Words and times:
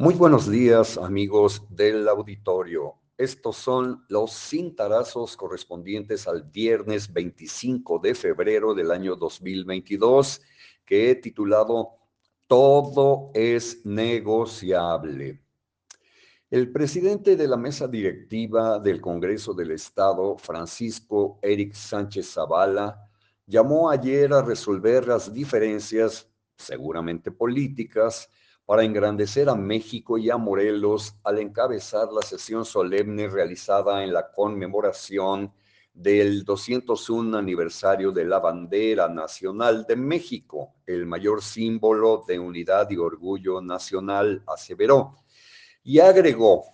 Muy 0.00 0.14
buenos 0.14 0.48
días, 0.48 0.96
amigos 0.96 1.60
del 1.70 2.08
auditorio. 2.08 2.94
Estos 3.16 3.56
son 3.56 4.04
los 4.08 4.30
cintarazos 4.30 5.36
correspondientes 5.36 6.28
al 6.28 6.44
viernes 6.44 7.12
25 7.12 7.98
de 7.98 8.14
febrero 8.14 8.74
del 8.74 8.92
año 8.92 9.16
2022, 9.16 10.40
que 10.84 11.10
he 11.10 11.16
titulado 11.16 11.96
Todo 12.46 13.32
es 13.34 13.84
negociable. 13.84 15.42
El 16.48 16.70
presidente 16.70 17.34
de 17.34 17.48
la 17.48 17.56
mesa 17.56 17.88
directiva 17.88 18.78
del 18.78 19.00
Congreso 19.00 19.52
del 19.52 19.72
Estado, 19.72 20.38
Francisco 20.38 21.40
Eric 21.42 21.72
Sánchez 21.72 22.34
Zavala, 22.34 23.10
llamó 23.44 23.90
ayer 23.90 24.32
a 24.32 24.42
resolver 24.42 25.08
las 25.08 25.34
diferencias, 25.34 26.30
seguramente 26.56 27.32
políticas, 27.32 28.30
para 28.68 28.84
engrandecer 28.84 29.48
a 29.48 29.54
México 29.54 30.18
y 30.18 30.28
a 30.28 30.36
Morelos 30.36 31.16
al 31.24 31.38
encabezar 31.38 32.12
la 32.12 32.20
sesión 32.20 32.66
solemne 32.66 33.26
realizada 33.26 34.04
en 34.04 34.12
la 34.12 34.30
conmemoración 34.30 35.54
del 35.94 36.44
201 36.44 37.38
aniversario 37.38 38.12
de 38.12 38.26
la 38.26 38.40
bandera 38.40 39.08
nacional 39.08 39.86
de 39.88 39.96
México, 39.96 40.74
el 40.84 41.06
mayor 41.06 41.42
símbolo 41.42 42.24
de 42.28 42.38
unidad 42.38 42.90
y 42.90 42.98
orgullo 42.98 43.62
nacional, 43.62 44.42
aseveró. 44.46 45.16
Y 45.82 46.00
agregó, 46.00 46.66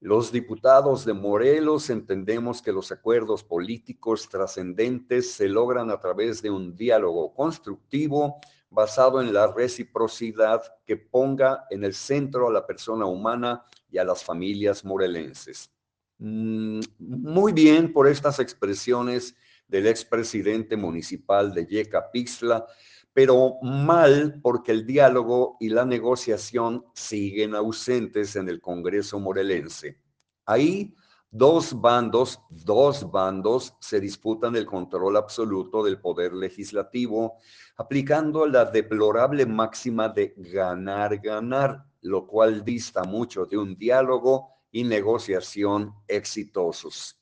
los 0.00 0.32
diputados 0.32 1.04
de 1.04 1.12
Morelos 1.12 1.90
entendemos 1.90 2.62
que 2.62 2.72
los 2.72 2.90
acuerdos 2.92 3.44
políticos 3.44 4.26
trascendentes 4.30 5.32
se 5.32 5.50
logran 5.50 5.90
a 5.90 6.00
través 6.00 6.40
de 6.40 6.48
un 6.48 6.74
diálogo 6.74 7.34
constructivo 7.34 8.40
basado 8.70 9.20
en 9.20 9.32
la 9.32 9.46
reciprocidad 9.46 10.62
que 10.84 10.96
ponga 10.96 11.64
en 11.70 11.84
el 11.84 11.94
centro 11.94 12.48
a 12.48 12.52
la 12.52 12.66
persona 12.66 13.06
humana 13.06 13.64
y 13.90 13.98
a 13.98 14.04
las 14.04 14.24
familias 14.24 14.84
morelenses. 14.84 15.70
Mm, 16.18 16.80
muy 16.98 17.52
bien 17.52 17.92
por 17.92 18.08
estas 18.08 18.40
expresiones 18.40 19.34
del 19.68 19.86
expresidente 19.86 20.76
municipal 20.76 21.52
de 21.52 21.66
Yeca 21.66 22.10
Pixla, 22.10 22.66
pero 23.12 23.54
mal 23.62 24.40
porque 24.42 24.72
el 24.72 24.86
diálogo 24.86 25.56
y 25.60 25.70
la 25.70 25.84
negociación 25.84 26.84
siguen 26.94 27.54
ausentes 27.54 28.36
en 28.36 28.48
el 28.48 28.60
Congreso 28.60 29.18
morelense. 29.18 29.98
Ahí 30.44 30.94
dos 31.36 31.78
bandos, 31.78 32.40
dos 32.48 33.10
bandos 33.10 33.74
se 33.78 34.00
disputan 34.00 34.56
el 34.56 34.64
control 34.64 35.18
absoluto 35.18 35.84
del 35.84 36.00
poder 36.00 36.32
legislativo 36.32 37.36
aplicando 37.76 38.46
la 38.46 38.64
deplorable 38.64 39.44
máxima 39.44 40.08
de 40.08 40.32
ganar, 40.38 41.18
ganar, 41.18 41.84
lo 42.00 42.26
cual 42.26 42.64
dista 42.64 43.04
mucho 43.04 43.44
de 43.44 43.58
un 43.58 43.76
diálogo 43.76 44.48
y 44.70 44.84
negociación 44.84 45.94
exitosos. 46.08 47.18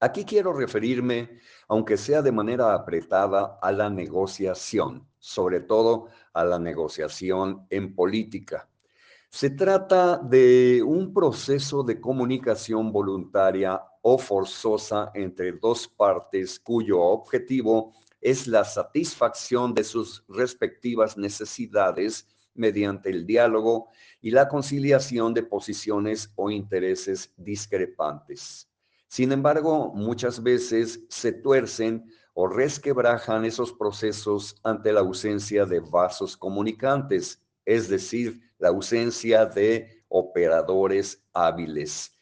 Aquí 0.00 0.24
quiero 0.24 0.54
referirme, 0.54 1.38
aunque 1.68 1.98
sea 1.98 2.22
de 2.22 2.32
manera 2.32 2.72
apretada, 2.72 3.58
a 3.60 3.72
la 3.72 3.90
negociación, 3.90 5.06
sobre 5.18 5.60
todo 5.60 6.08
a 6.32 6.44
la 6.46 6.58
negociación 6.58 7.66
en 7.68 7.94
política. 7.94 8.70
Se 9.32 9.48
trata 9.48 10.18
de 10.18 10.82
un 10.84 11.14
proceso 11.14 11.84
de 11.84 12.00
comunicación 12.00 12.90
voluntaria 12.90 13.80
o 14.02 14.18
forzosa 14.18 15.12
entre 15.14 15.52
dos 15.52 15.86
partes 15.86 16.58
cuyo 16.58 17.00
objetivo 17.00 17.94
es 18.20 18.48
la 18.48 18.64
satisfacción 18.64 19.72
de 19.72 19.84
sus 19.84 20.24
respectivas 20.28 21.16
necesidades 21.16 22.26
mediante 22.54 23.08
el 23.10 23.24
diálogo 23.24 23.90
y 24.20 24.32
la 24.32 24.48
conciliación 24.48 25.32
de 25.32 25.44
posiciones 25.44 26.32
o 26.34 26.50
intereses 26.50 27.32
discrepantes. 27.36 28.68
Sin 29.06 29.30
embargo, 29.30 29.92
muchas 29.94 30.42
veces 30.42 31.04
se 31.08 31.32
tuercen 31.32 32.04
o 32.34 32.48
resquebrajan 32.48 33.44
esos 33.44 33.72
procesos 33.72 34.56
ante 34.64 34.92
la 34.92 35.00
ausencia 35.00 35.64
de 35.66 35.78
vasos 35.78 36.36
comunicantes, 36.36 37.40
es 37.64 37.88
decir, 37.88 38.49
la 38.60 38.68
ausencia 38.68 39.46
de 39.46 40.04
operadores 40.08 41.24
hábiles. 41.32 42.12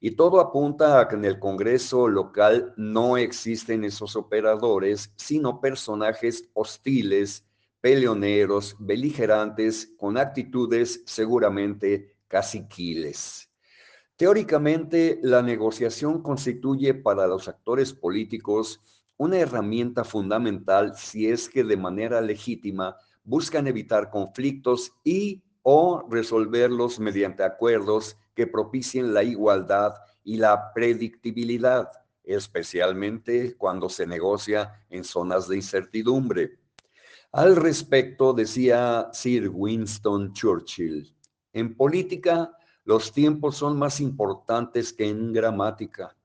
Y 0.00 0.12
todo 0.12 0.40
apunta 0.40 1.00
a 1.00 1.08
que 1.08 1.16
en 1.16 1.24
el 1.24 1.38
Congreso 1.38 2.06
local 2.06 2.74
no 2.76 3.16
existen 3.16 3.82
esos 3.82 4.14
operadores, 4.14 5.12
sino 5.16 5.60
personajes 5.60 6.48
hostiles, 6.52 7.44
peleoneros, 7.80 8.76
beligerantes, 8.78 9.92
con 9.96 10.18
actitudes 10.18 11.02
seguramente 11.06 12.14
caciquiles. 12.28 13.50
Teóricamente, 14.16 15.18
la 15.22 15.42
negociación 15.42 16.22
constituye 16.22 16.94
para 16.94 17.26
los 17.26 17.48
actores 17.48 17.92
políticos 17.92 18.82
una 19.16 19.38
herramienta 19.38 20.04
fundamental 20.04 20.94
si 20.96 21.28
es 21.28 21.48
que 21.48 21.64
de 21.64 21.76
manera 21.76 22.20
legítima 22.20 22.96
buscan 23.24 23.66
evitar 23.66 24.10
conflictos 24.10 24.92
y 25.04 25.42
o 25.68 26.06
resolverlos 26.08 27.00
mediante 27.00 27.42
acuerdos 27.42 28.16
que 28.36 28.46
propicien 28.46 29.12
la 29.12 29.24
igualdad 29.24 29.94
y 30.22 30.36
la 30.36 30.72
predictibilidad, 30.72 31.90
especialmente 32.22 33.56
cuando 33.56 33.88
se 33.88 34.06
negocia 34.06 34.86
en 34.90 35.02
zonas 35.02 35.48
de 35.48 35.56
incertidumbre. 35.56 36.60
Al 37.32 37.56
respecto, 37.56 38.32
decía 38.32 39.08
Sir 39.12 39.50
Winston 39.52 40.32
Churchill, 40.34 41.12
en 41.52 41.74
política 41.74 42.52
los 42.84 43.12
tiempos 43.12 43.56
son 43.56 43.76
más 43.76 44.00
importantes 44.00 44.92
que 44.92 45.08
en 45.08 45.32
gramática. 45.32 46.16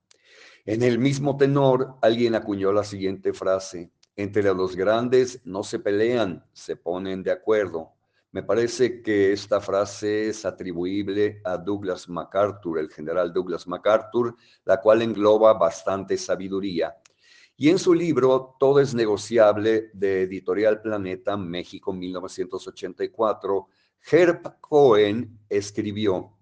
En 0.64 0.84
el 0.84 1.00
mismo 1.00 1.36
tenor, 1.36 1.96
alguien 2.00 2.36
acuñó 2.36 2.72
la 2.72 2.84
siguiente 2.84 3.32
frase, 3.32 3.90
entre 4.14 4.54
los 4.54 4.76
grandes 4.76 5.40
no 5.44 5.64
se 5.64 5.80
pelean, 5.80 6.44
se 6.52 6.76
ponen 6.76 7.24
de 7.24 7.32
acuerdo. 7.32 7.90
Me 8.32 8.42
parece 8.42 9.02
que 9.02 9.30
esta 9.30 9.60
frase 9.60 10.30
es 10.30 10.46
atribuible 10.46 11.42
a 11.44 11.58
Douglas 11.58 12.08
MacArthur, 12.08 12.78
el 12.78 12.88
general 12.88 13.30
Douglas 13.30 13.66
MacArthur, 13.66 14.34
la 14.64 14.80
cual 14.80 15.02
engloba 15.02 15.52
bastante 15.52 16.16
sabiduría. 16.16 16.96
Y 17.58 17.68
en 17.68 17.78
su 17.78 17.92
libro 17.92 18.56
Todo 18.58 18.80
es 18.80 18.94
negociable 18.94 19.90
de 19.92 20.22
Editorial 20.22 20.80
Planeta 20.80 21.36
México 21.36 21.92
1984, 21.92 23.68
Herb 24.10 24.60
Cohen 24.60 25.38
escribió, 25.50 26.32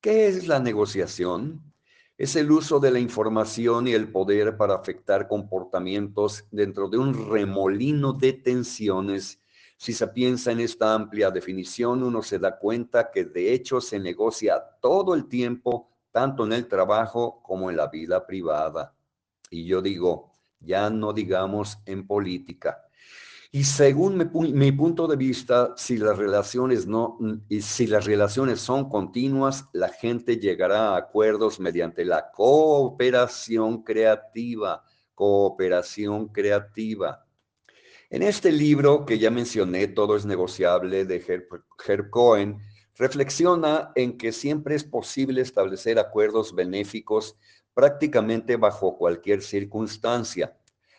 ¿qué 0.00 0.26
es 0.26 0.48
la 0.48 0.58
negociación? 0.58 1.72
Es 2.16 2.34
el 2.34 2.50
uso 2.50 2.80
de 2.80 2.90
la 2.90 2.98
información 2.98 3.86
y 3.86 3.92
el 3.92 4.10
poder 4.10 4.56
para 4.56 4.74
afectar 4.74 5.28
comportamientos 5.28 6.48
dentro 6.50 6.88
de 6.88 6.98
un 6.98 7.30
remolino 7.30 8.12
de 8.12 8.32
tensiones 8.32 9.40
si 9.78 9.92
se 9.92 10.08
piensa 10.08 10.50
en 10.50 10.58
esta 10.58 10.92
amplia 10.92 11.30
definición, 11.30 12.02
uno 12.02 12.20
se 12.20 12.40
da 12.40 12.58
cuenta 12.58 13.12
que 13.12 13.24
de 13.24 13.52
hecho 13.52 13.80
se 13.80 14.00
negocia 14.00 14.60
todo 14.82 15.14
el 15.14 15.28
tiempo, 15.28 15.88
tanto 16.10 16.44
en 16.44 16.52
el 16.52 16.66
trabajo 16.66 17.40
como 17.44 17.70
en 17.70 17.76
la 17.76 17.86
vida 17.86 18.26
privada. 18.26 18.92
Y 19.50 19.66
yo 19.66 19.80
digo, 19.80 20.32
ya 20.58 20.90
no 20.90 21.12
digamos 21.12 21.78
en 21.86 22.08
política. 22.08 22.82
Y 23.52 23.62
según 23.62 24.18
mi, 24.18 24.72
punto 24.72 25.06
de 25.06 25.16
vista, 25.16 25.72
si 25.76 25.96
las 25.96 26.18
relaciones 26.18 26.88
no, 26.88 27.16
y 27.48 27.62
si 27.62 27.86
las 27.86 28.04
relaciones 28.04 28.58
son 28.58 28.90
continuas, 28.90 29.64
la 29.72 29.90
gente 29.90 30.38
llegará 30.38 30.88
a 30.88 30.96
acuerdos 30.96 31.60
mediante 31.60 32.04
la 32.04 32.32
cooperación 32.32 33.84
creativa, 33.84 34.82
cooperación 35.14 36.28
creativa. 36.28 37.27
En 38.10 38.22
este 38.22 38.50
libro 38.50 39.04
que 39.04 39.18
ya 39.18 39.30
mencioné, 39.30 39.86
Todo 39.86 40.16
es 40.16 40.24
negociable, 40.24 41.04
de 41.04 41.22
Herb, 41.26 42.08
Cohen, 42.08 42.58
reflexiona 42.96 43.92
en 43.96 44.16
que 44.16 44.32
siempre 44.32 44.76
es 44.76 44.82
posible 44.82 45.42
establecer 45.42 45.98
acuerdos 45.98 46.54
benéficos 46.54 47.36
prácticamente 47.74 48.56
bajo 48.56 48.96
cualquier 48.96 49.42
circunstancia. 49.42 50.56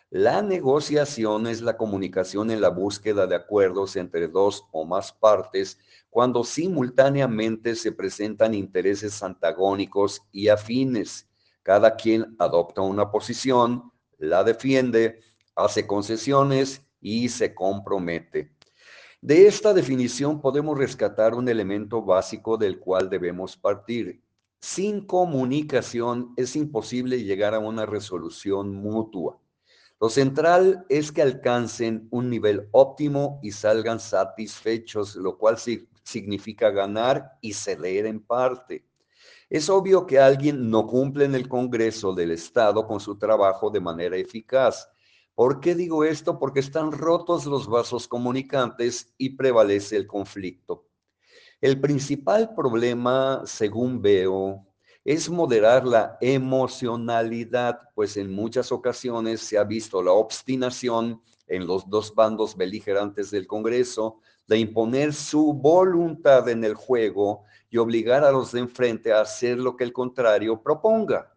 La 0.08 0.40
negociación 0.40 1.48
es 1.48 1.62
la 1.62 1.76
comunicación 1.76 2.52
en 2.52 2.60
la 2.60 2.68
búsqueda 2.68 3.26
de 3.26 3.34
acuerdos 3.34 3.96
entre 3.96 4.28
dos 4.28 4.64
o 4.70 4.84
más 4.84 5.12
partes 5.12 5.80
cuando 6.10 6.44
simultáneamente 6.44 7.74
se 7.74 7.90
presentan 7.90 8.54
intereses 8.54 9.20
antagónicos 9.24 10.22
y 10.30 10.46
afines. 10.46 11.28
Cada 11.64 11.96
quien 11.96 12.36
adopta 12.38 12.82
una 12.82 13.10
posición, 13.10 13.90
la 14.16 14.44
defiende, 14.44 15.20
hace 15.56 15.88
concesiones 15.88 16.86
y 17.00 17.28
se 17.28 17.54
compromete. 17.54 18.52
De 19.20 19.46
esta 19.46 19.74
definición 19.74 20.40
podemos 20.40 20.78
rescatar 20.78 21.34
un 21.34 21.48
elemento 21.48 22.02
básico 22.02 22.56
del 22.56 22.78
cual 22.78 23.10
debemos 23.10 23.56
partir. 23.56 24.22
Sin 24.60 25.06
comunicación 25.06 26.32
es 26.36 26.56
imposible 26.56 27.22
llegar 27.22 27.54
a 27.54 27.58
una 27.58 27.86
resolución 27.86 28.74
mutua. 28.74 29.38
Lo 30.00 30.08
central 30.08 30.86
es 30.88 31.12
que 31.12 31.20
alcancen 31.20 32.08
un 32.10 32.30
nivel 32.30 32.68
óptimo 32.72 33.38
y 33.42 33.52
salgan 33.52 34.00
satisfechos, 34.00 35.16
lo 35.16 35.36
cual 35.36 35.58
significa 36.02 36.70
ganar 36.70 37.36
y 37.42 37.52
ceder 37.52 38.06
en 38.06 38.20
parte. 38.20 38.86
Es 39.50 39.68
obvio 39.68 40.06
que 40.06 40.18
alguien 40.18 40.70
no 40.70 40.86
cumple 40.86 41.26
en 41.26 41.34
el 41.34 41.48
Congreso 41.48 42.14
del 42.14 42.30
Estado 42.30 42.86
con 42.86 43.00
su 43.00 43.18
trabajo 43.18 43.68
de 43.68 43.80
manera 43.80 44.16
eficaz. 44.16 44.88
¿Por 45.40 45.58
qué 45.58 45.74
digo 45.74 46.04
esto? 46.04 46.38
Porque 46.38 46.60
están 46.60 46.92
rotos 46.92 47.46
los 47.46 47.66
vasos 47.66 48.06
comunicantes 48.06 49.14
y 49.16 49.30
prevalece 49.30 49.96
el 49.96 50.06
conflicto. 50.06 50.84
El 51.62 51.80
principal 51.80 52.54
problema, 52.54 53.40
según 53.46 54.02
veo, 54.02 54.66
es 55.02 55.30
moderar 55.30 55.86
la 55.86 56.18
emocionalidad, 56.20 57.80
pues 57.94 58.18
en 58.18 58.30
muchas 58.30 58.70
ocasiones 58.70 59.40
se 59.40 59.56
ha 59.56 59.64
visto 59.64 60.02
la 60.02 60.12
obstinación 60.12 61.22
en 61.46 61.66
los 61.66 61.88
dos 61.88 62.14
bandos 62.14 62.54
beligerantes 62.54 63.30
del 63.30 63.46
Congreso 63.46 64.18
de 64.46 64.58
imponer 64.58 65.14
su 65.14 65.54
voluntad 65.54 66.50
en 66.50 66.64
el 66.64 66.74
juego 66.74 67.44
y 67.70 67.78
obligar 67.78 68.24
a 68.24 68.30
los 68.30 68.52
de 68.52 68.60
enfrente 68.60 69.10
a 69.10 69.22
hacer 69.22 69.56
lo 69.56 69.74
que 69.74 69.84
el 69.84 69.94
contrario 69.94 70.62
proponga. 70.62 71.34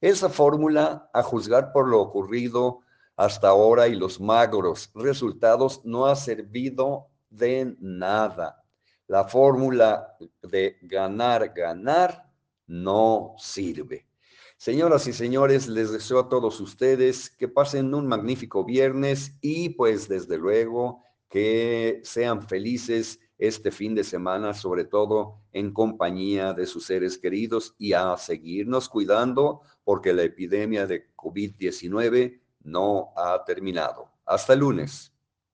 Esa 0.00 0.28
fórmula, 0.28 1.08
a 1.14 1.22
juzgar 1.22 1.70
por 1.72 1.86
lo 1.86 2.00
ocurrido 2.00 2.80
hasta 3.16 3.48
ahora 3.48 3.88
y 3.88 3.96
los 3.96 4.20
magros 4.20 4.90
resultados, 4.94 5.80
no 5.84 6.06
ha 6.06 6.14
servido 6.14 7.08
de 7.30 7.74
nada. 7.80 8.62
La 9.06 9.24
fórmula 9.24 10.16
de 10.42 10.76
ganar, 10.82 11.52
ganar 11.54 12.30
no 12.66 13.34
sirve. 13.38 14.06
Señoras 14.58 15.06
y 15.06 15.12
señores, 15.12 15.68
les 15.68 15.92
deseo 15.92 16.18
a 16.18 16.28
todos 16.28 16.60
ustedes 16.60 17.30
que 17.30 17.48
pasen 17.48 17.94
un 17.94 18.06
magnífico 18.06 18.64
viernes 18.64 19.36
y 19.40 19.70
pues 19.70 20.08
desde 20.08 20.38
luego 20.38 21.02
que 21.28 22.00
sean 22.04 22.46
felices 22.46 23.20
este 23.38 23.70
fin 23.70 23.94
de 23.94 24.02
semana, 24.02 24.54
sobre 24.54 24.84
todo 24.84 25.42
en 25.52 25.72
compañía 25.72 26.54
de 26.54 26.66
sus 26.66 26.86
seres 26.86 27.18
queridos 27.18 27.74
y 27.78 27.92
a 27.92 28.16
seguirnos 28.16 28.88
cuidando 28.88 29.60
porque 29.84 30.14
la 30.14 30.22
epidemia 30.22 30.86
de 30.86 31.14
COVID-19 31.14 32.40
no 32.66 33.12
ha 33.16 33.42
terminado. 33.44 34.10
Hasta 34.26 34.54
lunes. 34.54 35.15